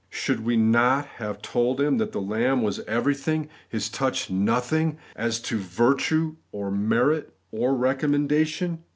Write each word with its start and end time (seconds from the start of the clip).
Should 0.09 0.43
we 0.43 0.57
not 0.57 1.05
have 1.05 1.43
told 1.43 1.79
him 1.79 1.99
that 1.99 2.11
the 2.11 2.19
lamb 2.19 2.63
was 2.63 2.79
everything, 2.87 3.49
his 3.69 3.87
touch 3.87 4.31
nothing, 4.31 4.97
as 5.15 5.39
to 5.41 5.59
virtue 5.59 6.37
or 6.51 6.71
merit 6.71 7.37
or 7.51 7.75
recommendation 7.75 8.83